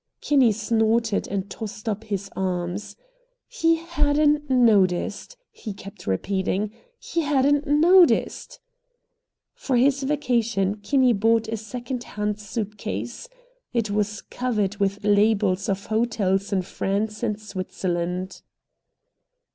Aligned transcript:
Kinney 0.19 0.51
snorted 0.51 1.27
and 1.27 1.47
tossed 1.47 1.87
up 1.87 2.05
his 2.05 2.31
arms. 2.35 2.95
"He 3.47 3.75
hadn't 3.75 4.49
noticed!" 4.49 5.37
he 5.51 5.73
kept 5.75 6.07
repeating. 6.07 6.71
"He 6.97 7.21
hadn't 7.21 7.67
noticed!" 7.67 8.59
For 9.53 9.77
his 9.77 10.01
vacation 10.01 10.77
Kinney 10.77 11.13
bought 11.13 11.47
a 11.49 11.55
second 11.57 12.03
hand 12.03 12.39
suit 12.39 12.79
case. 12.79 13.29
It 13.73 13.91
was 13.91 14.21
covered 14.23 14.77
with 14.77 15.03
labels 15.03 15.69
of 15.69 15.85
hotels 15.85 16.51
in 16.51 16.63
France 16.63 17.21
and 17.21 17.39
Switzerland. 17.39 18.41